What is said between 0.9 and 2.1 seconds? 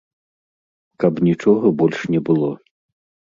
Каб нічога больш